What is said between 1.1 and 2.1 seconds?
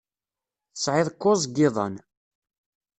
kuẓ n yiḍan.